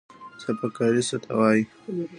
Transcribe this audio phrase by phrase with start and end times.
[0.35, 1.63] اضافه کاري څه ته وایي؟